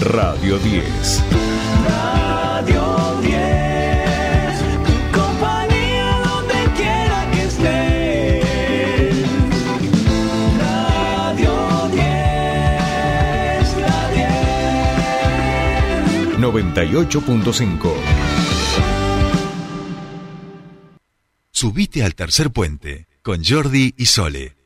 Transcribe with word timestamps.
Radio 0.00 0.56
10. 0.58 1.24
Radio 1.84 3.20
10, 3.20 3.34
tu 4.86 4.92
compañía 5.18 6.22
donde 6.24 6.54
quiera 6.76 7.28
que 7.32 7.42
estés. 7.42 8.46
Radio 10.60 11.88
10, 11.90 12.02
la 13.80 14.10
10. 16.28 16.38
98.5. 16.38 17.94
Subite 21.50 22.04
al 22.04 22.14
tercer 22.14 22.52
puente 22.52 23.08
con 23.22 23.42
Jordi 23.42 23.92
y 23.96 24.06
Sole. 24.06 24.57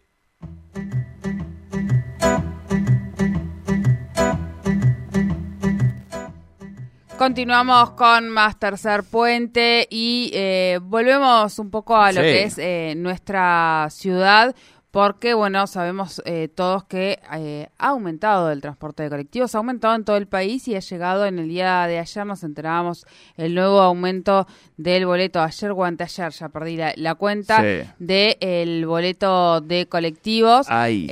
Continuamos 7.23 7.93
con 7.93 8.29
más 8.31 8.59
Tercer 8.59 9.05
Puente 9.05 9.87
y 9.89 10.33
eh, 10.35 10.81
volvemos 10.83 11.57
un 11.61 11.71
poco 11.71 11.97
a 11.97 12.11
lo 12.11 12.21
Sí. 12.21 12.27
que 12.27 12.43
es 12.43 12.59
eh, 12.59 12.95
nuestra 12.97 13.87
ciudad, 13.91 14.57
porque, 14.91 15.33
bueno, 15.33 15.69
sabemos 15.69 16.21
eh, 16.25 16.49
todos 16.53 16.83
que 16.83 17.21
eh, 17.33 17.69
ha 17.79 17.89
aumentado 17.91 18.51
el 18.51 18.61
transporte 18.61 19.05
de 19.05 19.11
colectivos, 19.11 19.55
ha 19.55 19.59
aumentado 19.59 19.95
en 19.95 20.05
todo 20.05 20.17
el 20.17 20.27
país 20.27 20.67
y 20.67 20.75
ha 20.75 20.81
llegado 20.81 21.25
en 21.25 21.39
el 21.39 21.47
día 21.49 21.87
de 21.87 22.01
ayer, 22.01 22.27
nos 22.27 22.43
enterábamos, 22.43 23.07
el 23.37 23.55
nuevo 23.55 23.81
aumento 23.81 24.49
del 24.77 25.07
boleto, 25.07 25.41
ayer 25.41 25.71
o 25.71 25.85
anteayer, 25.85 26.33
ya 26.33 26.49
perdí 26.49 26.77
la, 26.77 26.93
la 26.97 27.15
cuenta, 27.15 27.63
Sí. 27.63 27.89
del 28.01 28.85
boleto 28.85 29.61
de 29.61 29.87
colectivos. 29.87 30.67
Ahí. 30.69 31.07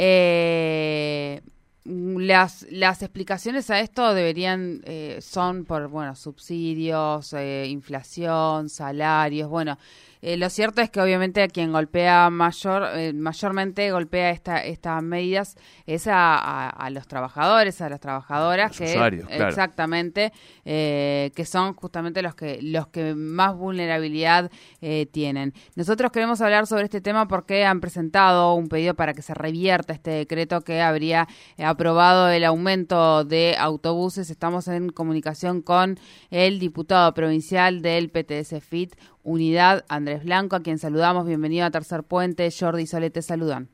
Las, 2.20 2.66
las 2.70 3.02
explicaciones 3.02 3.70
a 3.70 3.80
esto 3.80 4.12
deberían, 4.12 4.82
eh, 4.84 5.20
son 5.22 5.64
por, 5.64 5.88
bueno, 5.88 6.14
subsidios, 6.14 7.32
eh, 7.32 7.66
inflación, 7.66 8.68
salarios, 8.68 9.48
bueno. 9.48 9.78
Eh, 10.22 10.36
lo 10.36 10.50
cierto 10.50 10.80
es 10.82 10.90
que 10.90 11.00
obviamente 11.00 11.42
a 11.42 11.48
quien 11.48 11.72
golpea 11.72 12.28
mayor, 12.30 12.84
eh, 12.94 13.12
mayormente 13.12 13.90
golpea 13.90 14.30
esta, 14.30 14.64
estas 14.64 15.02
medidas 15.02 15.56
es 15.86 16.06
a, 16.06 16.34
a- 16.36 16.68
a 16.70 16.90
los 16.90 17.06
trabajadores, 17.06 17.80
a 17.80 17.88
las 17.88 18.00
trabajadoras, 18.00 18.70
Los 18.70 18.78
que 18.78 18.94
usuarios, 18.96 19.28
claro. 19.28 19.48
exactamente, 19.48 20.32
eh, 20.64 21.30
que 21.34 21.44
son 21.44 21.74
justamente 21.74 22.22
los 22.22 22.34
que 22.34 22.58
los 22.62 22.86
que 22.88 23.14
más 23.14 23.56
vulnerabilidad 23.56 24.50
eh, 24.80 25.06
tienen. 25.10 25.54
Nosotros 25.76 26.12
queremos 26.12 26.40
hablar 26.40 26.66
sobre 26.66 26.84
este 26.84 27.00
tema 27.00 27.26
porque 27.28 27.64
han 27.64 27.80
presentado 27.80 28.54
un 28.54 28.68
pedido 28.68 28.94
para 28.94 29.14
que 29.14 29.22
se 29.22 29.34
revierta 29.34 29.92
este 29.92 30.10
decreto 30.10 30.60
que 30.62 30.80
habría 30.80 31.26
aprobado 31.58 32.28
el 32.28 32.44
aumento 32.44 33.24
de 33.24 33.56
autobuses. 33.58 34.30
Estamos 34.30 34.68
en 34.68 34.90
comunicación 34.90 35.62
con 35.62 35.98
el 36.30 36.58
diputado 36.58 37.12
provincial 37.14 37.82
del 37.82 38.10
PTS 38.10 38.60
FIT 38.60 38.94
Unidad, 39.22 39.84
Andrés 39.88 40.24
Blanco, 40.24 40.56
a 40.56 40.60
quien 40.60 40.78
saludamos. 40.78 41.26
Bienvenido 41.26 41.66
a 41.66 41.70
Tercer 41.70 42.02
Puente. 42.04 42.48
Jordi 42.58 42.82
y 42.82 42.86
Sole 42.86 43.10
te 43.10 43.22
saludan. 43.22 43.68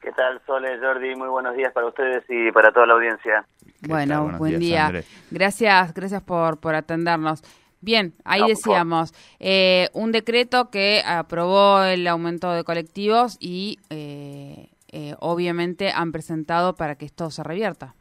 ¿Qué 0.00 0.12
tal, 0.12 0.40
Sole, 0.46 0.78
Jordi? 0.78 1.14
Muy 1.16 1.28
buenos 1.28 1.56
días 1.56 1.72
para 1.72 1.86
ustedes 1.86 2.22
y 2.28 2.52
para 2.52 2.70
toda 2.72 2.86
la 2.86 2.94
audiencia. 2.94 3.46
¿Qué 3.82 3.88
Bueno, 3.88 4.30
buen 4.38 4.58
días, 4.58 4.60
día. 4.60 4.86
Andrés. 4.86 5.06
Gracias, 5.30 5.94
gracias 5.94 6.22
por, 6.22 6.60
por 6.60 6.74
atendernos. 6.74 7.42
Bien, 7.80 8.14
ahí 8.24 8.40
No, 8.40 8.46
decíamos, 8.48 9.12
eh, 9.40 9.88
un 9.92 10.12
decreto 10.12 10.70
que 10.70 11.02
aprobó 11.04 11.82
el 11.82 12.06
aumento 12.06 12.50
de 12.52 12.64
colectivos 12.64 13.36
y 13.40 13.78
eh, 13.90 14.68
eh, 14.88 15.14
obviamente 15.20 15.90
han 15.90 16.12
presentado 16.12 16.74
para 16.76 16.94
que 16.96 17.04
esto 17.04 17.30
se 17.30 17.42
revierta. 17.42 17.94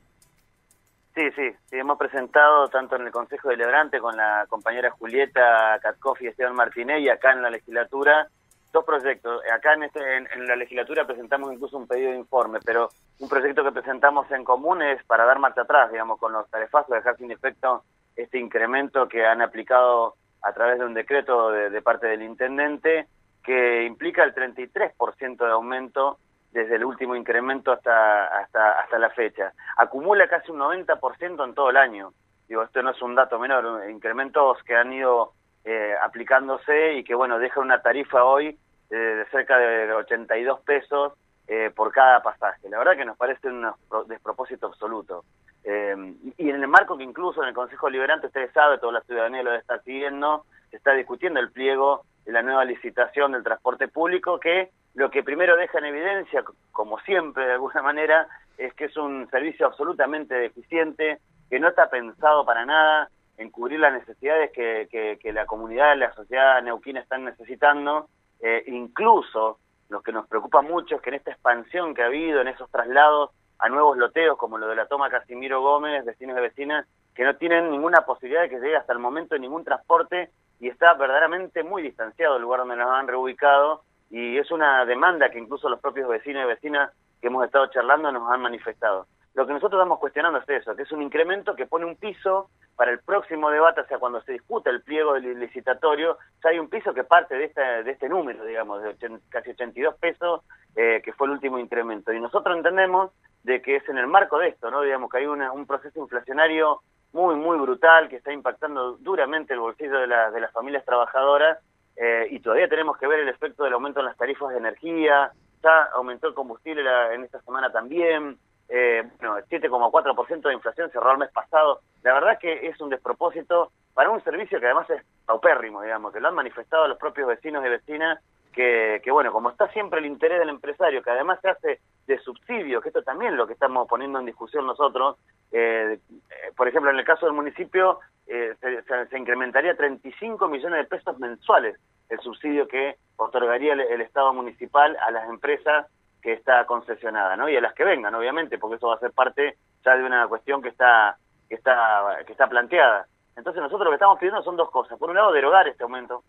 Sí, 1.15 1.29
sí, 1.35 1.51
sí, 1.69 1.77
hemos 1.77 1.99
presentado 1.99 2.67
tanto 2.69 2.95
en 2.95 3.03
el 3.03 3.11
Consejo 3.11 3.49
Deliberante 3.49 3.99
con 3.99 4.17
la 4.17 4.47
compañera 4.49 4.89
Julieta 4.89 5.77
Katkoff 5.79 6.19
y 6.23 6.27
Esteban 6.27 6.55
Martínez 6.55 7.01
y 7.01 7.09
acá 7.09 7.33
en 7.33 7.43
la 7.43 7.51
legislatura 7.51 8.27
dos 8.71 8.83
proyectos. 8.83 9.43
Acá 9.53 9.75
en, 9.75 9.83
este, 9.83 9.99
en, 10.17 10.47
la 10.47 10.55
legislatura 10.55 11.05
presentamos 11.05 11.53
incluso 11.53 11.77
un 11.77 11.87
pedido 11.87 12.09
de 12.09 12.17
informe, 12.17 12.59
pero 12.65 12.89
un 13.19 13.29
proyecto 13.29 13.63
que 13.63 13.71
presentamos 13.71 14.29
en 14.31 14.43
común 14.43 14.81
es 14.81 15.03
para 15.03 15.25
dar 15.25 15.37
marcha 15.37 15.61
atrás, 15.61 15.91
digamos, 15.91 16.19
con 16.19 16.33
los 16.33 16.49
tarifazos, 16.49 16.95
dejar 16.95 17.15
sin 17.17 17.29
efecto 17.29 17.83
este 18.15 18.39
incremento 18.39 19.07
que 19.07 19.23
han 19.23 19.43
aplicado 19.43 20.15
a 20.41 20.51
través 20.53 20.79
de 20.79 20.85
un 20.85 20.95
decreto 20.95 21.51
de, 21.51 21.69
de 21.69 21.81
parte 21.83 22.07
del 22.07 22.23
intendente 22.23 23.07
que 23.43 23.83
implica 23.83 24.23
el 24.23 24.33
33% 24.33 25.37
de 25.37 25.51
aumento 25.51 26.17
desde 26.53 26.75
el 26.75 26.85
último 26.85 27.15
incremento 27.15 27.71
hasta, 27.71 28.25
hasta, 28.25 28.79
hasta 28.79 28.99
la 28.99 29.09
fecha. 29.09 29.51
Acumula 29.77 30.27
casi 30.27 30.51
un 30.51 30.59
90% 30.59 31.43
en 31.43 31.53
todo 31.53 31.69
el 31.69 31.77
año. 31.77 32.13
Digo, 32.47 32.63
esto 32.63 32.81
no 32.83 32.91
es 32.91 33.01
un 33.01 33.15
dato 33.15 33.39
menor, 33.39 33.89
incrementos 33.89 34.61
que 34.63 34.75
han 34.75 34.93
ido 34.93 35.33
eh, 35.65 35.93
aplicándose 36.01 36.93
y 36.93 37.03
que, 37.03 37.15
bueno, 37.15 37.39
dejan 37.39 37.63
una 37.63 37.81
tarifa 37.81 38.23
hoy 38.23 38.57
eh, 38.89 38.95
de 38.95 39.25
cerca 39.31 39.57
de 39.57 39.91
82 39.93 40.59
pesos 40.61 41.13
eh, 41.47 41.71
por 41.75 41.91
cada 41.91 42.21
pasaje. 42.21 42.69
La 42.69 42.77
verdad 42.77 42.95
que 42.95 43.05
nos 43.05 43.17
parece 43.17 43.47
un 43.47 43.65
pro- 43.89 44.03
despropósito 44.03 44.67
absoluto. 44.67 45.23
Eh, 45.63 45.95
y 46.37 46.49
en 46.49 46.55
el 46.61 46.67
marco 46.67 46.97
que 46.97 47.03
incluso 47.03 47.41
en 47.41 47.49
el 47.49 47.55
Consejo 47.55 47.89
Liberante, 47.89 48.27
ustedes 48.27 48.51
saben, 48.51 48.79
toda 48.79 48.93
la 48.93 49.01
ciudadanía 49.01 49.41
lo 49.43 49.53
está 49.55 49.79
siguiendo, 49.79 50.45
se 50.69 50.77
está 50.77 50.91
discutiendo 50.93 51.39
el 51.39 51.51
pliego 51.51 52.03
de 52.25 52.33
la 52.33 52.41
nueva 52.41 52.65
licitación 52.65 53.31
del 53.31 53.43
transporte 53.43 53.87
público, 53.87 54.39
que 54.39 54.69
lo 54.95 55.09
que 55.09 55.23
primero 55.23 55.55
deja 55.57 55.79
en 55.79 55.85
evidencia, 55.85 56.43
como 56.71 56.99
siempre 56.99 57.45
de 57.45 57.53
alguna 57.53 57.81
manera, 57.81 58.27
es 58.57 58.73
que 58.75 58.85
es 58.85 58.97
un 58.97 59.27
servicio 59.29 59.65
absolutamente 59.65 60.35
deficiente, 60.35 61.19
que 61.49 61.59
no 61.59 61.69
está 61.69 61.89
pensado 61.89 62.45
para 62.45 62.65
nada 62.65 63.09
en 63.37 63.49
cubrir 63.49 63.79
las 63.79 63.93
necesidades 63.93 64.51
que, 64.51 64.87
que- 64.91 65.17
que 65.19 65.33
la 65.33 65.45
comunidad, 65.47 65.97
la 65.97 66.13
sociedad 66.13 66.61
neuquina 66.61 66.99
están 66.99 67.25
necesitando, 67.25 68.07
eh, 68.41 68.63
incluso 68.67 69.57
lo 69.89 70.01
que 70.01 70.11
nos 70.11 70.27
preocupa 70.27 70.61
mucho 70.61 70.95
es 70.95 71.01
que 71.01 71.09
en 71.09 71.15
esta 71.15 71.31
expansión 71.31 71.93
que 71.95 72.03
ha 72.03 72.07
habido, 72.07 72.41
en 72.41 72.47
esos 72.47 72.69
traslados 72.69 73.31
a 73.59 73.69
nuevos 73.69 73.97
loteos, 73.97 74.37
como 74.37 74.57
lo 74.57 74.67
de 74.67 74.75
la 74.75 74.85
toma 74.87 75.09
Casimiro 75.09 75.61
Gómez, 75.61 76.05
vecinos 76.05 76.37
y 76.37 76.41
vecinas, 76.41 76.85
que 77.15 77.23
no 77.23 77.35
tienen 77.35 77.71
ninguna 77.71 78.01
posibilidad 78.01 78.41
de 78.43 78.49
que 78.49 78.59
llegue 78.59 78.75
hasta 78.75 78.93
el 78.93 78.99
momento 78.99 79.37
ningún 79.37 79.63
transporte 79.63 80.29
y 80.59 80.67
está 80.67 80.93
verdaderamente 80.93 81.63
muy 81.63 81.81
distanciado 81.81 82.33
del 82.33 82.43
lugar 82.43 82.61
donde 82.61 82.75
nos 82.75 82.89
han 82.91 83.07
reubicado 83.07 83.83
y 84.15 84.37
es 84.37 84.51
una 84.51 84.85
demanda 84.85 85.29
que 85.31 85.39
incluso 85.39 85.67
los 85.69 85.79
propios 85.79 86.07
vecinos 86.07 86.43
y 86.43 86.47
vecinas 86.47 86.91
que 87.19 87.27
hemos 87.27 87.43
estado 87.45 87.65
charlando 87.67 88.11
nos 88.11 88.29
han 88.31 88.41
manifestado. 88.41 89.07
Lo 89.33 89.47
que 89.47 89.53
nosotros 89.53 89.79
estamos 89.79 89.97
cuestionando 89.97 90.37
es 90.37 90.47
eso, 90.47 90.75
que 90.75 90.83
es 90.83 90.91
un 90.91 91.01
incremento 91.01 91.55
que 91.55 91.65
pone 91.65 91.85
un 91.85 91.95
piso 91.95 92.51
para 92.75 92.91
el 92.91 92.99
próximo 92.99 93.49
debate, 93.49 93.81
o 93.81 93.87
sea, 93.87 93.97
cuando 93.97 94.21
se 94.21 94.33
discuta 94.33 94.69
el 94.69 94.83
pliego 94.83 95.13
del 95.13 95.39
licitatorio, 95.39 96.19
ya 96.43 96.51
hay 96.51 96.59
un 96.59 96.69
piso 96.69 96.93
que 96.93 97.03
parte 97.03 97.33
de 97.35 97.45
este, 97.45 97.61
de 97.83 97.89
este 97.91 98.07
número, 98.07 98.45
digamos, 98.45 98.83
de 98.83 98.89
ochen- 98.89 99.21
casi 99.29 99.49
82 99.49 99.95
pesos, 99.95 100.41
eh, 100.75 101.01
que 101.03 101.13
fue 101.13 101.25
el 101.25 101.33
último 101.33 101.57
incremento. 101.57 102.13
Y 102.13 102.19
nosotros 102.19 102.55
entendemos 102.55 103.11
de 103.41 103.63
que 103.63 103.77
es 103.77 103.89
en 103.89 103.97
el 103.97 104.05
marco 104.05 104.37
de 104.37 104.49
esto, 104.49 104.69
¿no? 104.69 104.81
Digamos 104.83 105.09
que 105.09 105.17
hay 105.17 105.25
una- 105.25 105.51
un 105.51 105.65
proceso 105.65 105.99
inflacionario 105.99 106.81
muy, 107.13 107.33
muy 107.35 107.57
brutal 107.57 108.09
que 108.09 108.17
está 108.17 108.31
impactando 108.31 108.97
duramente 108.97 109.53
el 109.53 109.59
bolsillo 109.59 109.97
de, 109.99 110.07
la- 110.07 110.29
de 110.29 110.41
las 110.41 110.51
familias 110.51 110.85
trabajadoras 110.85 111.57
eh, 111.95 112.27
y 112.31 112.39
todavía 112.39 112.67
tenemos 112.67 112.97
que 112.97 113.07
ver 113.07 113.19
el 113.19 113.29
efecto 113.29 113.63
del 113.63 113.73
aumento 113.73 113.99
en 113.99 114.07
las 114.07 114.17
tarifas 114.17 114.49
de 114.49 114.57
energía, 114.57 115.31
ya 115.61 115.83
aumentó 115.93 116.27
el 116.27 116.33
combustible 116.33 116.83
en 117.13 117.23
esta 117.23 117.41
semana 117.41 117.71
también, 117.71 118.37
eh, 118.69 119.03
bueno, 119.19 119.37
7,4% 119.49 120.41
de 120.41 120.53
inflación 120.53 120.89
cerró 120.91 121.11
el 121.11 121.17
mes 121.19 121.31
pasado. 121.31 121.81
La 122.01 122.13
verdad 122.13 122.39
que 122.39 122.67
es 122.67 122.79
un 122.81 122.89
despropósito 122.89 123.71
para 123.93 124.09
un 124.09 124.23
servicio 124.23 124.59
que 124.59 124.65
además 124.65 124.89
es 124.89 125.03
paupérrimo, 125.25 125.81
digamos, 125.81 126.13
que 126.13 126.19
lo 126.19 126.29
han 126.29 126.35
manifestado 126.35 126.87
los 126.87 126.97
propios 126.97 127.27
vecinos 127.27 127.63
y 127.65 127.69
vecinas, 127.69 128.19
que, 128.53 129.01
que 129.03 129.11
bueno, 129.11 129.31
como 129.33 129.49
está 129.49 129.67
siempre 129.69 129.99
el 129.99 130.05
interés 130.05 130.39
del 130.39 130.49
empresario, 130.49 131.01
que 131.03 131.09
además 131.11 131.39
se 131.41 131.49
hace 131.49 131.79
de 132.07 132.19
subsidio, 132.19 132.79
que 132.81 132.89
esto 132.89 133.01
también 133.03 133.35
lo 133.35 133.47
que 133.47 133.53
estamos 133.53 133.87
poniendo 133.87 134.19
en 134.19 134.25
discusión 134.25 134.65
nosotros, 134.65 135.17
eh, 135.51 135.99
eh, 136.29 136.51
por 136.55 136.67
ejemplo, 136.67 136.91
en 136.91 136.97
el 136.99 137.05
caso 137.05 137.25
del 137.25 137.35
municipio, 137.35 137.99
eh, 138.27 138.55
se, 138.61 138.81
se- 138.83 139.07
se 139.07 139.17
incrementaría 139.17 139.75
35 139.75 140.47
millones 140.47 140.79
de 140.79 140.85
pesos 140.97 141.19
mensuales 141.19 141.77
el 142.09 142.19
subsidio 142.19 142.67
que 142.67 142.95
otorgaría 143.17 143.73
el, 143.73 143.81
el 143.81 144.01
Estado 144.01 144.33
municipal 144.33 144.95
a 145.05 145.11
las 145.11 145.27
empresas 145.29 145.87
que 146.21 146.33
está 146.33 146.65
concesionada, 146.65 147.35
¿no? 147.35 147.49
Y 147.49 147.57
a 147.57 147.61
las 147.61 147.73
que 147.73 147.83
vengan, 147.83 148.15
obviamente, 148.15 148.57
porque 148.57 148.75
eso 148.77 148.87
va 148.87 148.95
a 148.95 148.99
ser 148.99 149.11
parte 149.11 149.57
ya 149.83 149.97
de 149.97 150.03
una 150.05 150.27
cuestión 150.27 150.61
que 150.61 150.69
está 150.69 151.17
que 151.49 151.55
está 151.55 152.19
que 152.25 152.31
está 152.31 152.47
planteada. 152.47 153.07
Entonces 153.35 153.61
nosotros 153.61 153.85
lo 153.85 153.89
que 153.91 153.95
estamos 153.95 154.19
pidiendo 154.19 154.41
son 154.43 154.55
dos 154.55 154.69
cosas. 154.71 154.97
Por 154.99 155.09
un 155.09 155.15
lado, 155.15 155.31
derogar 155.33 155.67
este 155.67 155.83
aumento 155.83 156.23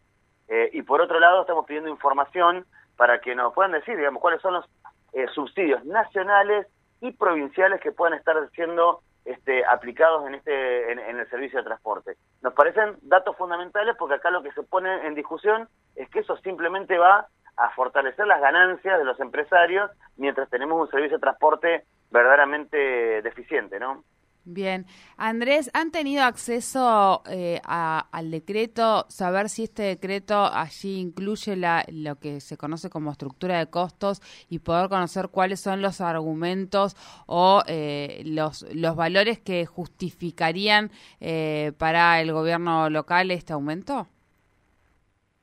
eh, 0.49 0.71
y 0.73 0.83
por 0.83 1.01
otro 1.01 1.21
lado 1.21 1.43
estamos 1.43 1.67
pidiendo 1.67 1.91
información 1.91 2.67
para 2.97 3.21
que 3.21 3.35
nos 3.35 3.53
puedan 3.55 3.73
decir, 3.73 3.97
digamos, 3.97 4.21
cuáles 4.21 4.41
son 4.41 4.55
los 4.55 4.65
eh, 5.13 5.27
subsidios 5.35 5.85
nacionales 5.85 6.67
y 7.01 7.13
provinciales 7.13 7.81
que 7.81 7.93
puedan 7.93 8.19
estar 8.19 8.37
siendo 8.51 9.01
este, 9.25 9.65
aplicados 9.65 10.27
en 10.27 10.35
este 10.35 10.93
en, 10.93 10.99
en 10.99 11.19
el 11.19 11.29
servicio 11.31 11.59
de 11.59 11.65
transporte. 11.65 12.17
Nos 12.43 12.53
parecen 12.53 12.97
datos 13.03 13.37
fundamentales 13.37 13.97
porque 13.99 14.17
acá 14.17 14.31
lo 14.31 14.43
que 14.43 14.53
se 14.53 14.63
pone 14.63 15.07
en 15.07 15.15
discusión 15.15 15.69
es 15.97 16.09
que 16.11 16.21
eso 16.21 16.37
simplemente 16.39 16.99
va 16.99 17.27
a 17.57 17.71
fortalecer 17.71 18.27
las 18.27 18.41
ganancias 18.41 18.99
de 18.99 19.05
los 19.05 19.19
empresarios 19.21 19.91
mientras 20.17 20.51
tenemos 20.51 20.81
un 20.81 20.91
servicio 20.91 21.17
de 21.17 21.23
transporte 21.23 21.85
verdaderamente 22.11 23.23
deficiente, 23.23 23.79
¿no? 23.79 24.05
Bien. 24.47 24.85
Andrés, 25.17 25.71
¿han 25.73 25.91
tenido 25.91 26.23
acceso 26.23 27.23
eh, 27.31 27.63
a- 27.65 28.09
al 28.13 28.31
decreto? 28.31 29.07
Saber 29.09 29.49
si 29.49 29.65
este 29.65 29.85
decreto 29.85 30.45
allí 30.53 31.01
incluye 31.01 31.57
la, 31.57 31.83
lo 31.89 32.17
que 32.17 32.41
se 32.41 32.59
conoce 32.59 32.91
como 32.91 33.11
estructura 33.11 33.59
de 33.59 33.69
costos 33.71 34.21
y 34.51 34.59
poder 34.59 34.91
conocer 34.91 35.29
cuáles 35.31 35.61
son 35.61 35.81
los 35.81 36.03
argumentos 36.03 36.95
o 37.27 37.63
eh, 37.67 38.23
los, 38.27 38.67
valores 38.97 39.39
que 39.41 39.65
justificarían 39.65 40.91
eh, 41.21 41.73
para 41.79 42.21
el 42.21 42.31
gobierno 42.33 42.91
local 42.91 43.31
este 43.31 43.55
aumento? 43.55 44.09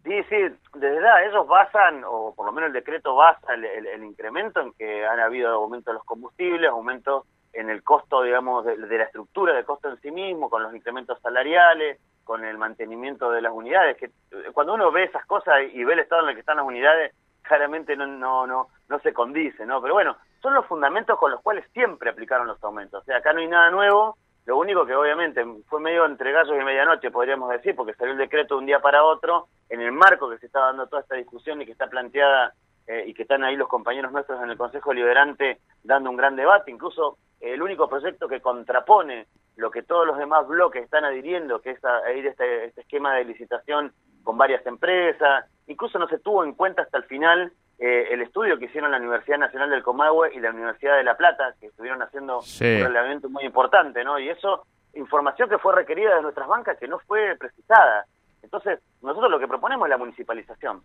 Sí, 0.04 0.12
sí, 0.30 0.36
desde 0.74 0.98
edad 0.98 1.24
ellos 1.28 1.48
basan, 1.48 2.04
o 2.08 2.34
por 2.36 2.48
lo 2.48 2.52
menos 2.52 2.70
el 2.70 2.74
decreto 2.74 3.14
basa 3.16 3.54
el, 3.54 3.66
el- 3.66 3.86
el 3.88 4.04
incremento 4.04 4.60
en 4.60 4.74
que 4.74 5.06
han 5.06 5.20
habido 5.20 5.50
aumento 5.50 5.92
de 5.92 5.96
los 5.96 6.04
combustibles, 6.06 6.70
aumento 6.72 7.26
en 7.54 7.70
el 7.70 7.84
costo, 7.84 8.24
digamos, 8.24 8.66
de, 8.66 8.78
de 8.78 8.98
la 8.98 9.06
estructura 9.06 9.54
de 9.54 9.64
costo 9.64 9.90
en 9.90 10.00
sí 10.02 10.12
mismo, 10.12 10.50
con 10.50 10.64
los 10.64 10.74
incrementos 10.74 11.20
salariales, 11.22 12.00
con 12.24 12.46
el 12.46 12.58
mantenimiento 12.58 13.32
de 13.32 13.42
las 13.42 13.52
unidades, 13.52 13.98
que 13.98 14.06
eh, 14.06 14.52
cuando 14.54 14.74
uno 14.74 14.92
ve 14.92 15.04
esas 15.04 15.26
cosas 15.26 15.56
y 15.74 15.84
ve 15.84 15.94
el 15.94 16.00
estado 16.00 16.24
en 16.24 16.30
el 16.30 16.36
que 16.36 16.42
están 16.42 16.58
las 16.58 16.66
unidades, 16.66 17.14
claramente 17.42 17.96
no, 17.96 18.08
no, 18.08 18.48
no, 18.48 18.68
no 18.88 19.00
se 19.00 19.14
condice, 19.14 19.66
¿no? 19.66 19.82
Pero 19.82 19.96
bueno, 19.96 20.16
son 20.42 20.54
los 20.54 20.66
fundamentos 20.66 21.18
con 21.20 21.32
los 21.32 21.42
cuales 21.42 21.66
siempre 21.74 22.10
aplicaron 22.10 22.48
los 22.48 22.64
aumentos. 22.64 23.02
O 23.02 23.06
sea, 23.06 23.18
acá 23.18 23.34
no 23.34 23.40
hay 23.40 23.48
nada 23.48 23.70
nuevo, 23.72 24.18
lo 24.46 24.58
único 24.58 24.86
que 24.86 24.96
obviamente 24.96 25.44
fue 25.68 25.80
medio 25.80 26.06
entre 26.06 26.32
gallos 26.32 26.56
y 26.60 26.64
medianoche, 26.64 27.12
podríamos 27.12 27.50
decir, 27.50 27.76
porque 27.76 27.94
salió 27.94 28.14
el 28.14 28.18
decreto 28.18 28.56
de 28.56 28.60
un 28.60 28.66
día 28.66 28.80
para 28.80 29.04
otro, 29.04 29.48
en 29.70 29.82
el 29.82 29.92
marco 29.92 30.30
que 30.30 30.38
se 30.40 30.48
está 30.48 30.60
dando 30.62 30.88
toda 30.88 31.02
esta 31.02 31.16
discusión 31.16 31.62
y 31.62 31.66
que 31.66 31.72
está 31.72 31.88
planteada 31.88 32.54
eh, 32.92 33.06
y 33.08 33.14
que 33.14 33.22
están 33.22 33.44
ahí 33.44 33.56
los 33.56 33.70
compañeros 33.70 34.12
nuestros 34.12 34.42
en 34.44 34.50
el 34.50 34.58
Consejo 34.58 34.94
Liberante 34.94 35.60
dando 35.84 36.10
un 36.10 36.18
gran 36.18 36.36
debate, 36.36 36.72
incluso 36.72 37.18
eh, 37.40 37.54
el 37.54 37.62
único 37.62 37.88
proyecto 37.88 38.28
que 38.28 38.42
contrapone 38.42 39.28
lo 39.56 39.72
que 39.72 39.84
todos 39.84 40.06
los 40.06 40.18
demás 40.18 40.46
bloques 40.48 40.84
están 40.84 41.06
adhiriendo, 41.06 41.62
que 41.62 41.72
es 41.72 41.86
a, 41.86 41.98
a 42.00 42.12
ir 42.12 42.28
este, 42.28 42.66
este 42.66 42.82
esquema 42.82 43.16
de 43.16 43.26
licitación 43.26 43.94
con 44.24 44.38
varias 44.38 44.66
empresas, 44.66 45.46
incluso 45.68 45.98
no 46.00 46.08
se 46.08 46.20
tuvo 46.20 46.44
en 46.44 46.54
cuenta 46.54 46.82
hasta 46.82 46.98
el 46.98 47.04
final 47.06 47.52
eh, 47.80 48.10
el 48.12 48.22
estudio 48.22 48.60
que 48.60 48.66
hicieron 48.66 48.92
la 48.92 48.98
Universidad 48.98 49.38
Nacional 49.40 49.70
del 49.70 49.82
Comahue 49.84 50.34
y 50.36 50.40
la 50.40 50.52
Universidad 50.52 50.98
de 50.98 51.04
La 51.04 51.16
Plata, 51.18 51.56
que 51.60 51.68
estuvieron 51.68 52.02
haciendo 52.02 52.42
Sí. 52.42 52.66
un 52.66 52.84
relevamiento 52.88 53.30
muy 53.30 53.44
importante, 53.46 54.04
¿no? 54.04 54.20
Y 54.20 54.30
eso, 54.30 54.66
información 54.94 55.50
que 55.50 55.58
fue 55.58 55.74
requerida 55.74 56.16
de 56.16 56.22
nuestras 56.22 56.48
bancas 56.48 56.78
que 56.78 56.88
no 56.88 57.00
fue 57.00 57.36
precisada. 57.40 58.06
Entonces, 58.44 58.80
nosotros 59.02 59.32
lo 59.32 59.40
que 59.40 59.48
proponemos 59.48 59.88
es 59.88 59.90
la 59.92 59.98
municipalización, 59.98 60.82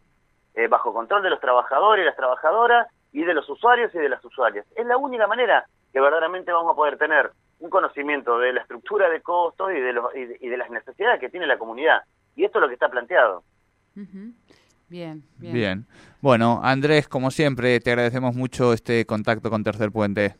eh, 0.56 0.68
bajo 0.68 0.92
control 0.92 1.22
de 1.22 1.30
los 1.30 1.40
trabajadores 1.40 2.02
y 2.02 2.06
las 2.06 2.16
trabajadoras 2.16 2.88
y 3.12 3.24
de 3.24 3.34
los 3.34 3.48
usuarios 3.48 3.94
y 3.94 3.98
de 3.98 4.08
las 4.08 4.24
usuarias. 4.24 4.66
Es 4.74 4.86
la 4.86 4.96
única 4.96 5.26
manera 5.26 5.66
que 5.92 6.00
verdaderamente 6.00 6.50
vamos 6.50 6.72
a 6.72 6.76
poder 6.76 6.98
tener 6.98 7.30
un 7.60 7.70
conocimiento 7.70 8.38
de 8.38 8.52
la 8.52 8.62
estructura 8.62 9.08
de 9.08 9.20
costos 9.20 9.70
y 9.72 9.80
de, 9.80 9.92
los, 9.92 10.14
y 10.14 10.24
de, 10.24 10.36
y 10.40 10.48
de 10.48 10.56
las 10.56 10.70
necesidades 10.70 11.20
que 11.20 11.28
tiene 11.28 11.46
la 11.46 11.58
comunidad. 11.58 12.02
Y 12.34 12.44
esto 12.44 12.58
es 12.58 12.62
lo 12.62 12.68
que 12.68 12.74
está 12.74 12.88
planteado. 12.88 13.42
Bien, 13.94 14.34
bien. 14.88 15.22
Bien. 15.54 15.86
Bueno, 16.20 16.60
Andrés, 16.62 17.08
como 17.08 17.30
siempre, 17.30 17.80
te 17.80 17.90
agradecemos 17.90 18.34
mucho 18.34 18.72
este 18.72 19.06
contacto 19.06 19.50
con 19.50 19.64
Tercer 19.64 19.90
Puente. 19.90 20.36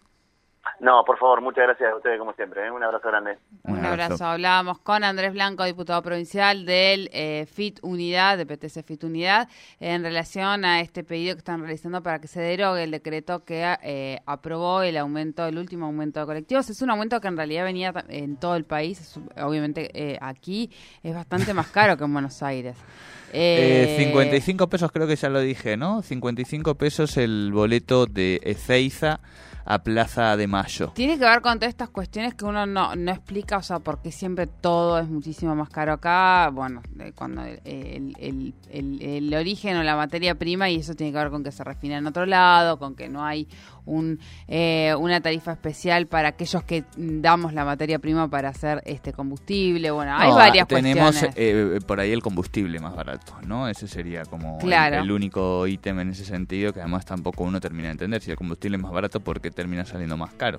No, 0.81 1.05
por 1.05 1.19
favor, 1.19 1.41
muchas 1.41 1.65
gracias 1.65 1.91
a 1.93 1.97
ustedes 1.97 2.19
como 2.19 2.33
siempre. 2.35 2.67
¿eh? 2.67 2.71
Un 2.71 2.83
abrazo 2.83 3.09
grande. 3.09 3.39
Un 3.65 3.85
abrazo. 3.85 4.25
Hablábamos 4.27 4.79
con 4.81 5.05
Andrés 5.05 5.33
Blanco, 5.33 5.65
diputado 5.65 6.03
provincial 6.03 6.67
del 6.67 7.09
eh, 7.13 7.47
FIT 7.51 7.79
Unidad, 7.83 8.37
de 8.37 8.47
PTC 8.47 8.85
FIT 8.85 9.05
Unidad, 9.05 9.49
en 9.81 10.03
relación 10.03 10.65
a 10.65 10.81
este 10.81 11.03
pedido 11.05 11.35
que 11.35 11.39
están 11.39 11.61
realizando 11.63 12.03
para 12.03 12.19
que 12.19 12.29
se 12.29 12.41
derogue 12.41 12.83
el 12.85 12.91
decreto 12.91 13.45
que 13.45 13.77
eh, 13.83 14.21
aprobó 14.27 14.83
el 14.83 14.97
aumento, 14.97 15.47
el 15.47 15.57
último 15.59 15.87
aumento 15.87 16.21
de 16.21 16.27
colectivos. 16.27 16.69
Es 16.69 16.83
un 16.83 16.91
aumento 16.91 17.21
que 17.21 17.29
en 17.29 17.37
realidad 17.37 17.65
venía 17.65 17.93
en 18.09 18.37
todo 18.37 18.57
el 18.57 18.65
país. 18.65 19.01
Es- 19.01 19.21
obviamente 19.43 19.91
eh, 19.95 20.19
aquí 20.21 20.71
es 21.03 21.15
bastante 21.15 21.55
más 21.55 21.69
caro 21.69 21.97
que 21.97 22.05
en 22.05 22.13
Buenos 22.13 22.43
Aires. 22.43 22.77
Eh, 23.33 23.97
Eh, 23.99 24.05
55 24.05 24.69
pesos, 24.69 24.93
creo 24.93 25.07
que 25.09 25.17
ya 25.17 25.29
lo 25.29 25.41
dije, 25.41 25.77
¿no? 25.77 26.01
55 26.01 26.77
pesos 26.77 27.17
el 27.17 27.51
boleto 27.53 28.07
de 28.07 28.41
Ezeiza 28.45 29.19
a 29.67 29.81
Plaza 29.83 30.37
de 30.37 30.47
Mayo. 30.47 30.93
Tiene 30.95 31.19
que 31.19 31.25
ver 31.25 31.41
con 31.43 31.59
todas 31.59 31.71
estas 31.71 31.89
cuestiones 31.91 32.35
que 32.35 32.45
uno 32.45 32.65
no, 32.67 32.95
no 32.95 33.11
explica, 33.11 33.57
o 33.59 33.63
sea, 33.63 33.81
por 33.81 34.01
qué 34.01 34.13
siempre 34.13 34.47
todo 34.47 34.99
es 34.99 35.09
muchísimo 35.09 35.55
más 35.57 35.69
caro 35.69 35.93
acá. 35.93 36.51
Bueno, 36.53 36.83
cuando 37.17 37.43
el, 37.43 37.61
el- 38.19 38.55
el- 38.71 39.35
origen 39.35 39.77
o 39.77 39.83
la 39.83 39.97
materia 39.97 40.35
prima, 40.37 40.71
y 40.71 40.77
eso 40.77 40.95
tiene 40.95 41.13
que 41.13 41.19
ver 41.19 41.31
con 41.31 41.43
que 41.45 41.53
se 41.53 41.65
refina 41.65 41.99
en 41.99 42.07
otro 42.07 42.25
lado, 42.27 42.79
con 42.79 42.95
que 42.95 43.09
no 43.09 43.25
hay 43.25 43.49
un, 43.85 44.19
eh, 44.49 44.95
una 44.99 45.21
tarifa 45.21 45.53
especial 45.53 46.07
para 46.07 46.29
aquellos 46.31 46.63
que 46.65 46.85
damos 46.97 47.53
la 47.53 47.65
materia 47.65 47.99
prima 47.99 48.29
para 48.29 48.49
hacer 48.49 48.83
este 48.85 49.13
combustible. 49.13 49.91
Bueno, 49.91 50.15
hay 50.17 50.29
No, 50.31 50.35
varias 50.37 50.67
tenemos 50.67 51.11
cuestiones. 51.19 51.35
eh, 51.37 51.79
por 51.87 52.01
ahí 52.01 52.13
el 52.13 52.23
combustible 52.23 52.79
más 52.81 52.95
barato, 52.97 53.35
¿no? 53.47 53.69
Ese 53.69 53.87
sería 53.89 54.25
como 54.25 54.59
el- 54.59 54.65
Claro. 54.65 55.03
el, 55.03 55.11
único 55.11 55.67
ítem 55.67 56.01
en 56.01 56.11
ese 56.11 56.25
sentido 56.25 56.73
que 56.73 56.81
además 56.81 57.05
tampoco 57.05 57.45
uno 57.45 57.61
termina 57.61 57.85
de 57.89 57.93
entender. 57.93 58.23
Si 58.23 58.31
el 58.31 58.37
combustible 58.37 58.77
es 58.77 58.83
más 58.83 58.93
barato, 58.93 59.21
¿por 59.21 59.41
qué 59.41 59.51
termina 59.57 59.85
saliendo 59.85 60.17
más 60.17 60.33
caro? 60.35 60.59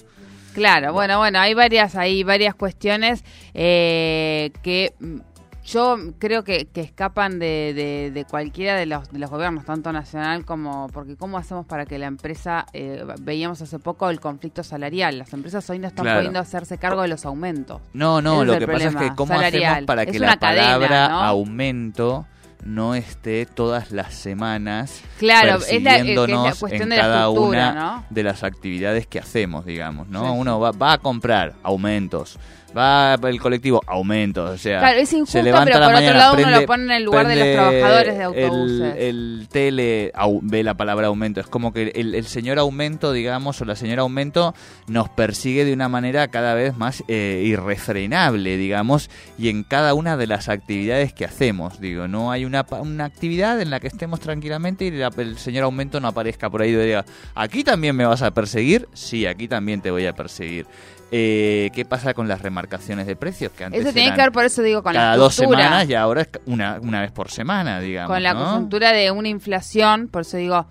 Claro, 0.54 0.92
bueno, 0.92 1.20
bueno, 1.20 1.40
hay 1.40 1.54
varias, 1.54 1.96
hay 1.96 2.24
varias 2.24 2.56
cuestiones 2.56 3.24
eh, 3.54 4.52
que 4.64 4.94
mm, 5.00 5.18
yo 5.66 5.98
creo 6.18 6.44
que, 6.46 6.66
que 6.66 6.80
escapan 6.82 7.40
de, 7.40 7.74
de- 7.76 8.12
de 8.12 8.26
cualquiera 8.26 8.76
de 8.76 8.86
los, 8.86 9.12
de 9.12 9.20
los 9.20 9.30
gobiernos, 9.30 9.66
tanto 9.66 9.92
nacional 9.92 10.46
como, 10.46 10.88
porque 10.94 11.16
cómo 11.18 11.38
hacemos 11.38 11.66
para 11.66 11.86
que 11.86 12.00
la 12.00 12.06
empresa, 12.08 12.66
eh, 12.74 13.04
veíamos 13.20 13.62
hace 13.62 13.78
poco 13.78 14.10
el 14.10 14.20
conflicto 14.22 14.64
salarial, 14.64 15.18
las 15.20 15.34
empresas 15.34 15.70
hoy 15.70 15.78
no 15.80 15.88
están 15.90 16.06
Claro. 16.06 16.20
pudiendo 16.20 16.40
hacerse 16.40 16.78
cargo 16.78 17.02
de 17.02 17.10
los 17.10 17.26
aumentos. 17.26 17.82
No, 17.94 18.22
no, 18.22 18.44
Ese 18.44 18.46
lo 18.54 18.60
que 18.60 18.68
pasa 18.68 18.88
es 18.88 18.96
que 18.96 19.16
cómo 19.16 19.34
salarial. 19.36 19.72
hacemos 19.74 19.86
para 19.88 20.06
que 20.06 20.20
la 20.20 20.38
cadena, 20.38 20.64
palabra 20.80 21.10
¿no? 21.10 21.20
aumento 21.22 22.26
no 22.68 22.96
esté 22.96 23.46
todas 23.46 23.92
las 23.92 24.14
semanas 24.14 25.02
Claro, 25.20 25.56
es 25.56 25.62
la- 25.62 25.68
que 25.70 25.76
es 25.78 25.84
la 25.84 25.92
persiguiéndonos 25.92 26.60
cuestión 26.60 26.82
en 26.84 26.90
de 26.90 26.96
la 26.98 27.02
cada 27.02 27.30
una 27.30 27.74
¿no? 27.74 28.06
de 28.10 28.24
las 28.24 28.44
actividades 28.44 29.08
que 29.08 29.20
hacemos, 29.20 29.66
digamos, 29.66 30.08
¿no? 30.10 30.26
Sí. 30.26 30.32
Uno 30.38 30.60
va, 30.60 30.72
va 30.72 30.94
a 30.94 30.98
comprar 30.98 31.56
aumentos, 31.64 32.38
va 32.78 33.18
el 33.24 33.40
colectivo 33.42 33.82
aumentos, 33.88 34.50
o 34.52 34.58
sea, 34.58 34.80
Claro, 34.80 35.00
es 35.00 35.12
injusto, 35.14 35.32
se 35.40 35.44
levanta 35.44 35.66
pero 35.66 35.80
la 35.80 35.86
por 35.86 35.94
otro 35.96 36.02
mañana, 36.06 36.18
lado 36.20 36.34
uno 36.36 36.44
prende- 36.44 36.60
lo 36.62 36.66
pone 36.68 36.84
en 36.84 36.92
el 36.92 37.04
lugar 37.04 37.28
de 37.28 37.36
los 37.36 37.48
trabajadores 37.54 38.18
de 38.18 38.24
autobuses. 38.24 38.96
El, 38.98 39.48
tele 39.52 40.12
au- 40.14 40.40
ve 40.44 40.64
la 40.64 40.76
palabra 40.76 41.08
aumento, 41.08 41.40
es 41.40 41.48
como 41.48 41.74
que 41.74 41.92
el, 41.96 42.14
el 42.16 42.26
señor 42.26 42.60
aumento, 42.60 43.12
digamos, 43.12 43.60
o 43.62 43.66
la 43.66 43.76
señora 43.76 44.04
aumento 44.04 44.54
nos 44.88 45.10
persigue 45.10 45.66
de 45.66 45.74
una 45.74 45.90
manera 45.90 46.28
cada 46.28 46.54
vez 46.54 46.78
más 46.78 47.04
eh, 47.08 47.42
irrefrenable, 47.46 48.58
digamos, 48.58 49.10
y 49.38 49.50
en 49.50 49.64
cada 49.64 49.94
una 49.94 50.18
de 50.18 50.28
las 50.28 50.50
actividades 50.50 51.14
que 51.14 51.26
hacemos, 51.26 51.80
digo, 51.80 52.08
no 52.08 52.32
hay 52.32 52.46
una, 52.46 52.66
una 52.80 53.06
actividad 53.06 53.60
en 53.62 53.70
la 53.70 53.80
que 53.80 53.88
estemos 53.88 54.20
tranquilamente 54.20 54.86
y 54.86 54.92
la- 54.92 55.12
el 55.18 55.38
señor 55.38 55.64
aumento 55.64 56.00
no 56.00 56.08
aparezca 56.10 56.50
por 56.50 56.62
ahí 56.62 56.72
y 56.72 56.76
diga, 56.76 57.06
aquí 57.36 57.64
también 57.64 57.96
me 57.96 58.06
vas 58.06 58.22
a 58.22 58.32
perseguir, 58.32 58.88
sí, 58.94 59.26
aquí 59.26 59.48
también 59.48 59.82
te 59.82 59.92
voy 59.92 60.06
a 60.06 60.14
perseguir. 60.14 60.66
Eh, 61.12 61.70
¿Qué 61.74 61.86
pasa 61.86 62.14
con 62.14 62.28
las 62.28 62.42
remarcaciones 62.42 63.08
de 63.08 63.16
precios? 63.16 63.52
Que 63.54 63.64
antes 63.64 63.82
Eso 63.82 63.94
tiene 63.94 64.12
que 64.14 64.22
ver, 64.22 64.32
por 64.32 64.44
eso 64.44 64.62
digo, 64.62 64.84
con 64.84 64.94
cada 64.94 65.12
la 65.12 65.18
dos 65.18 65.36
semanas 65.36 65.88
y 65.90 65.94
ahora 65.94 66.22
es 66.22 66.30
una, 66.46 66.80
una 66.82 67.02
vez 67.02 67.12
por 67.12 67.32
semana, 67.32 67.80
digamos. 67.80 68.12
con 68.12 68.22
la 68.22 68.34
¿no? 68.34 68.46
coyuntura 68.46 68.92
de 68.92 69.12
una 69.12 69.30
inflación, 69.30 70.10
por 70.10 70.24
eso 70.24 70.38
digo, 70.38 70.68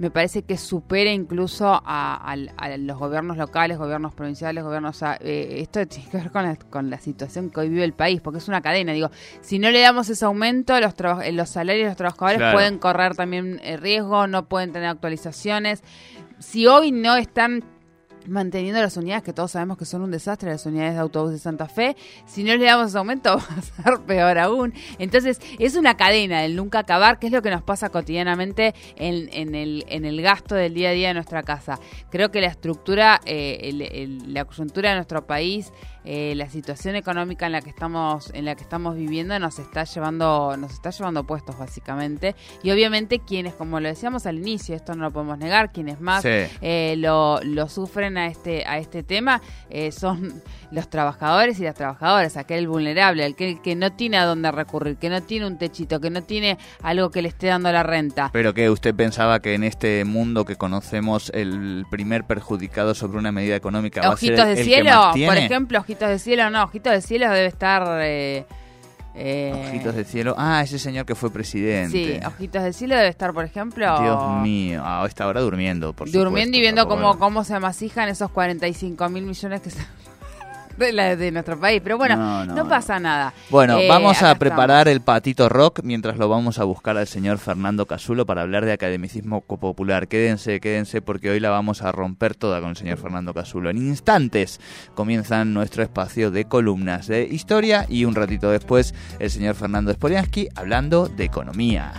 me 0.00 0.10
parece 0.10 0.44
que 0.44 0.56
supera 0.56 1.10
incluso 1.10 1.82
a, 1.84 2.34
los 2.78 2.98
gobiernos 2.98 3.36
locales, 3.36 3.76
gobiernos 3.76 4.14
provinciales, 4.14 4.64
gobiernos... 4.64 4.96
o 4.96 4.98
sea, 4.98 5.18
eh, 5.20 5.58
esto 5.58 5.86
tiene 5.86 6.08
que 6.08 6.16
ver 6.16 6.30
con 6.30 6.42
la, 6.44 6.56
con 6.56 6.88
la 6.88 6.98
situación 6.98 7.50
que 7.50 7.60
hoy 7.60 7.68
vive 7.68 7.84
el 7.84 7.92
país, 7.92 8.22
porque 8.22 8.38
es 8.38 8.48
una 8.48 8.62
cadena. 8.62 8.92
Digo, 8.92 9.10
si 9.42 9.58
no 9.58 9.70
le 9.70 9.80
damos 9.80 10.08
ese 10.08 10.24
aumento, 10.24 10.80
los, 10.80 10.94
eh, 11.22 11.32
los 11.32 11.50
salarios 11.50 11.84
de 11.84 11.90
los 11.90 11.96
trabajadores 11.98 12.38
Claro. 12.38 12.56
pueden 12.56 12.78
correr 12.78 13.14
también 13.14 13.60
eh, 13.62 13.76
riesgo, 13.76 14.26
no 14.26 14.46
pueden 14.46 14.72
tener 14.72 14.88
actualizaciones. 14.88 15.82
Si 16.38 16.66
hoy 16.66 16.92
no 16.92 17.16
están 17.16 17.62
manteniendo 18.26 18.80
las 18.80 18.96
unidades 18.96 19.22
que 19.22 19.32
todos 19.32 19.52
sabemos 19.52 19.78
que 19.78 19.84
son 19.84 20.02
un 20.02 20.10
desastre, 20.10 20.50
las 20.50 20.66
unidades 20.66 20.94
de 20.94 21.00
autobús 21.00 21.32
de 21.32 21.38
Santa 21.38 21.66
Fe, 21.68 21.96
si 22.26 22.44
no 22.44 22.54
le 22.56 22.64
damos 22.64 22.94
aumento 22.94 23.36
va 23.38 23.44
a 23.56 23.62
ser 23.62 24.00
peor 24.06 24.38
aún. 24.38 24.72
Entonces 24.98 25.40
es 25.58 25.74
una 25.76 25.96
cadena 25.96 26.42
del 26.42 26.56
nunca 26.56 26.80
acabar, 26.80 27.18
que 27.18 27.26
es 27.26 27.32
lo 27.32 27.42
que 27.42 27.50
nos 27.50 27.62
pasa 27.62 27.88
cotidianamente 27.90 28.74
en, 28.96 29.28
en 29.32 29.54
el, 29.54 29.84
en 29.88 30.04
el 30.04 30.20
gasto 30.22 30.54
del 30.54 30.74
día 30.74 30.90
a 30.90 30.92
día 30.92 31.08
de 31.08 31.14
nuestra 31.14 31.42
casa. 31.42 31.78
Creo 32.10 32.30
que 32.30 32.40
la 32.40 32.48
estructura, 32.48 33.20
eh, 33.24 33.58
el- 33.62 33.82
el- 33.82 34.34
la 34.34 34.44
coyuntura 34.44 34.90
de 34.90 34.96
nuestro 34.96 35.26
país, 35.26 35.72
eh, 36.04 36.32
la 36.34 36.48
situación 36.48 36.96
económica 36.96 37.44
en 37.44 37.52
la 37.52 37.60
que 37.60 37.68
estamos 37.68 38.30
en 38.32 38.46
la 38.46 38.54
que 38.54 38.62
estamos 38.62 38.96
viviendo 38.96 39.38
nos 39.38 39.58
está 39.58 39.84
llevando 39.84 40.56
nos 40.56 40.72
está 40.72 40.88
llevando 40.88 41.24
puestos 41.24 41.58
básicamente 41.58 42.34
y 42.62 42.70
obviamente 42.70 43.18
quienes 43.18 43.52
como 43.52 43.80
lo 43.80 43.88
decíamos 43.88 44.24
al 44.24 44.38
inicio 44.38 44.74
esto 44.74 44.94
no 44.94 45.04
lo 45.04 45.10
podemos 45.10 45.36
negar 45.36 45.72
quienes 45.72 46.00
más 46.00 46.22
Sí. 46.22 46.30
eh, 46.62 46.94
lo, 46.96 47.42
lo 47.42 47.68
sufren 47.68 48.09
recurren 48.10 48.18
a 48.18 48.26
este 48.26 48.64
a 48.66 48.78
este 48.78 49.02
tema 49.02 49.40
eh, 49.68 49.92
son 49.92 50.42
los 50.70 50.88
trabajadores 50.88 51.58
y 51.58 51.64
las 51.64 51.74
trabajadoras, 51.74 52.36
aquel 52.36 52.68
vulnerable, 52.68 53.24
aquel 53.24 53.60
que 53.60 53.74
no 53.74 53.92
tiene 53.92 54.18
a 54.18 54.24
dónde 54.24 54.52
recurrir, 54.52 54.96
que 54.96 55.08
no 55.08 55.20
tiene 55.20 55.46
un 55.46 55.58
techito, 55.58 56.00
que 56.00 56.10
no 56.10 56.22
tiene 56.22 56.58
algo 56.82 57.10
que 57.10 57.22
le 57.22 57.28
esté 57.28 57.48
dando 57.48 57.72
la 57.72 57.82
renta. 57.82 58.30
Pero 58.32 58.54
que 58.54 58.70
usted 58.70 58.94
pensaba 58.94 59.40
que 59.40 59.54
en 59.54 59.64
este 59.64 60.04
mundo 60.04 60.44
que 60.44 60.56
conocemos 60.56 61.30
el 61.34 61.84
primer 61.90 62.24
perjudicado 62.24 62.94
sobre 62.94 63.18
una 63.18 63.32
medida 63.32 63.56
económica 63.56 64.00
va 64.00 64.14
a 64.14 64.16
ser 64.16 64.32
Ojitos 64.34 64.48
el, 64.48 64.54
de 64.54 64.60
el 64.60 64.66
que 64.68 64.74
cielo, 64.74 64.90
más 64.90 65.04
por 65.06 65.14
tiene? 65.14 65.44
ejemplo, 65.44 65.78
ojitos 65.80 66.08
de 66.08 66.18
cielo, 66.18 66.50
no, 66.50 66.62
ojitos 66.64 66.92
de 66.92 67.00
cielo 67.02 67.30
debe 67.30 67.46
estar... 67.46 68.00
eh, 68.02 68.44
eh, 69.14 69.66
Ojitos 69.68 69.94
de 69.94 70.04
cielo. 70.04 70.34
Ah, 70.38 70.62
ese 70.62 70.78
señor 70.78 71.04
que 71.04 71.14
fue 71.14 71.30
presidente. 71.30 72.20
Sí, 72.20 72.26
ojitos 72.26 72.62
de 72.62 72.72
cielo 72.72 72.96
debe 72.96 73.08
estar, 73.08 73.32
por 73.32 73.44
ejemplo... 73.44 74.00
Dios 74.00 74.42
mío, 74.42 74.82
a 74.84 75.04
esta 75.06 75.26
hora 75.26 75.40
durmiendo, 75.40 75.92
por 75.92 76.10
durmiendo 76.10 76.30
supuesto, 76.30 76.56
y 76.56 76.60
viendo 76.60 76.88
cómo, 76.88 77.18
cómo 77.18 77.44
se 77.44 77.54
amasijan 77.54 78.08
esos 78.08 78.30
45 78.30 79.08
mil 79.08 79.24
millones 79.24 79.60
que 79.60 79.70
se... 79.70 79.80
de, 80.86 80.92
la- 80.92 81.16
de 81.16 81.30
nuestro 81.30 81.58
país. 81.58 81.80
Pero 81.82 81.96
bueno, 81.98 82.16
No, 82.16 82.44
no, 82.44 82.54
no, 82.54 82.68
pasa 82.68 82.98
nada. 82.98 83.32
Bueno, 83.50 83.78
Eh, 83.78 83.88
vamos 83.88 84.22
a 84.22 84.34
preparar 84.34 84.88
estamos. 84.88 84.92
el 84.96 85.00
patito 85.02 85.48
rock 85.48 85.80
mientras 85.84 86.16
lo 86.18 86.28
vamos 86.28 86.58
a 86.58 86.64
buscar 86.64 86.96
al 86.96 87.06
señor 87.06 87.38
Fernando 87.38 87.86
Casulo 87.86 88.26
para 88.26 88.42
hablar 88.42 88.64
de 88.64 88.72
academicismo 88.72 89.40
popular. 89.42 90.08
Quédense, 90.08 90.60
quédense 90.60 91.00
porque 91.02 91.30
hoy 91.30 91.40
la 91.40 91.50
vamos 91.50 91.82
a 91.82 91.92
romper 91.92 92.34
toda 92.34 92.60
con 92.60 92.70
el 92.70 92.76
señor 92.76 92.98
Fernando 92.98 93.32
Casulo. 93.34 93.70
En 93.70 93.76
instantes 93.78 94.60
comienzan 94.94 95.52
nuestro 95.54 95.82
espacio 95.82 96.30
de 96.30 96.44
columnas 96.46 97.06
de 97.06 97.22
historia 97.24 97.86
y 97.88 98.04
un 98.04 98.14
ratito 98.14 98.50
después 98.50 98.94
el 99.18 99.30
señor 99.30 99.54
Fernando 99.54 99.92
Spoliansky 99.92 100.48
hablando 100.56 101.06
de 101.08 101.24
economía. 101.24 101.92